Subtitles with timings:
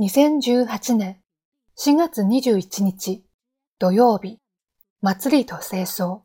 [0.00, 1.20] 2018年
[1.76, 3.22] 4月21日
[3.78, 4.38] 土曜日、
[5.02, 6.20] 祭りと清掃。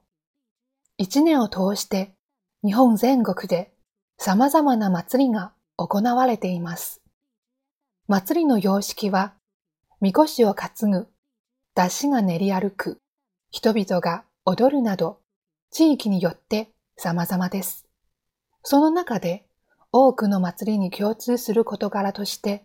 [0.98, 2.16] 一年を通して
[2.64, 3.74] 日本全国で
[4.18, 7.02] 様々な祭りが行われています。
[8.08, 9.34] 祭りの様式は、
[10.00, 11.08] みこしを担ぐ、
[11.76, 13.02] 出汁が練り歩く、
[13.52, 15.20] 人々が踊るなど、
[15.72, 17.86] 地域によって様々です。
[18.64, 19.46] その中で
[19.92, 22.64] 多くの祭りに共通する事柄として、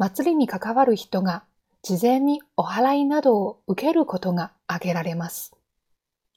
[0.00, 1.44] 祭りに関わる人が
[1.82, 5.52] 事前にお祓いなどを受けることが挙げられます。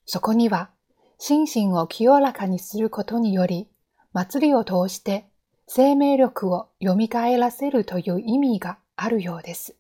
[0.06, 0.70] そこには、
[1.18, 3.70] 心身を清らかにすることにより、
[4.12, 5.30] 祭りを通して
[5.66, 6.98] 生命力を蘇
[7.38, 9.78] らせるという意味があるようです。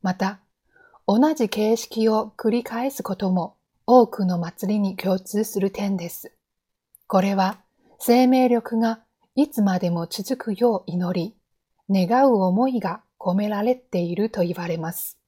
[0.00, 0.38] また、
[1.08, 3.56] 同じ形式を繰り返すことも
[3.88, 6.30] 多くの祭りに共通する点です。
[7.08, 7.58] これは
[7.98, 9.00] 生命力が
[9.34, 11.34] いつまでも続くよう祈り、
[11.92, 15.18] 願う思いが込められていると言われます。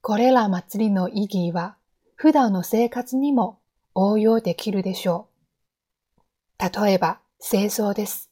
[0.00, 1.76] これら祭りの意義は
[2.14, 3.58] 普段の生活にも
[3.94, 6.82] 応用できるでしょう。
[6.84, 8.30] 例えば、清掃です。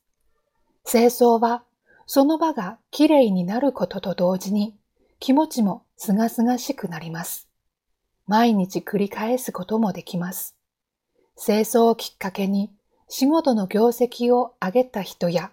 [0.84, 1.64] 清掃は
[2.06, 4.76] その場がきれいになることと同時に
[5.18, 7.48] 気持ちもすがすがしくなります。
[8.26, 10.56] 毎日繰り返すこともできます。
[11.36, 12.70] 清掃をきっかけに
[13.08, 15.50] 仕事の業績を上げた人や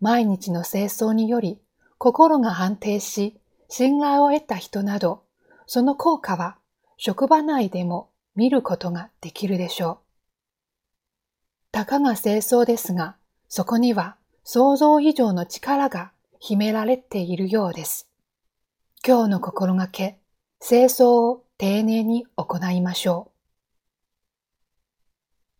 [0.00, 1.60] 毎日の清掃により
[1.98, 5.22] 心が安定し、信頼を得た人など、
[5.66, 6.56] その効果は
[6.96, 9.98] 職場内でも見ることができるでしょう。
[11.72, 13.16] たかが清掃ですが、
[13.48, 18.08] そこには想像以上の力が秘められているようです。
[19.06, 20.18] 今日の心がけ、
[20.60, 23.29] 清掃を丁寧に行いましょう。